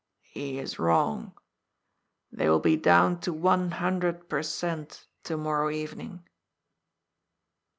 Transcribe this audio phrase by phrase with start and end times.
[0.41, 1.37] "He is wrong.
[2.31, 6.25] They will be down to one hundred per cent, to morrow evening."